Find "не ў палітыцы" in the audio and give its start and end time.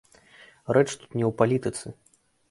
1.19-1.93